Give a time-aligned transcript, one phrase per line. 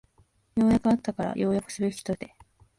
[0.57, 2.35] 斯くあったから斯くすべしとして。